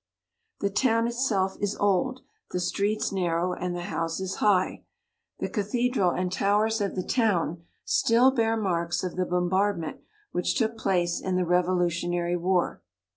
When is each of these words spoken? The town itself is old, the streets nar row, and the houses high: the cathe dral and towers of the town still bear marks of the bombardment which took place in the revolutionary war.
The 0.61 0.71
town 0.71 1.05
itself 1.07 1.57
is 1.61 1.77
old, 1.77 2.21
the 2.49 2.59
streets 2.59 3.11
nar 3.11 3.35
row, 3.37 3.53
and 3.53 3.75
the 3.75 3.83
houses 3.83 4.37
high: 4.37 4.83
the 5.37 5.47
cathe 5.47 5.91
dral 5.93 6.19
and 6.19 6.31
towers 6.31 6.81
of 6.81 6.95
the 6.95 7.03
town 7.03 7.63
still 7.85 8.31
bear 8.31 8.57
marks 8.57 9.03
of 9.03 9.15
the 9.15 9.25
bombardment 9.27 9.97
which 10.31 10.55
took 10.55 10.75
place 10.75 11.21
in 11.21 11.35
the 11.35 11.45
revolutionary 11.45 12.35
war. 12.35 12.81